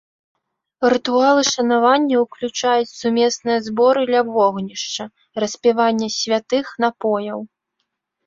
Рытуалы 0.93 1.41
шанавання 1.55 2.17
ўключаюць 2.21 2.93
сумесныя 3.01 3.57
зборы 3.67 4.01
ля 4.13 4.21
вогнішча, 4.33 5.03
распіванне 5.43 6.07
святых 6.17 6.65
напояў. 6.85 7.39